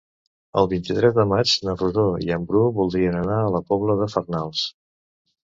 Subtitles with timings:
[0.59, 4.11] El vint-i-tres de maig na Rosó i en Bru voldrien anar a la Pobla de
[4.17, 4.67] Farnals.